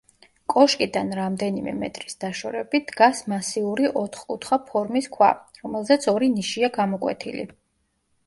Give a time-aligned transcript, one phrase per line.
[0.51, 5.29] კოშკიდან რამდენიმე მეტრის დაშორებით დგას მასიური ოთხკუთხა ფორმის ქვა,
[5.65, 7.45] რომელზეც ორი ნიშია გამოკვეთილი.